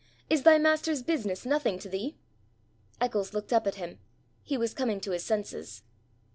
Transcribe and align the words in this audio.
Is 0.31 0.41
thy 0.41 0.57
master's 0.57 1.03
business 1.03 1.45
nothing 1.45 1.77
to 1.77 1.87
thee?' 1.87 2.15
Eccles 2.99 3.35
looked 3.35 3.53
up 3.53 3.67
at 3.67 3.75
him. 3.75 3.99
He 4.41 4.57
was 4.57 4.73
coming 4.73 4.99
to 5.01 5.11
his 5.11 5.23
senses. 5.23 5.83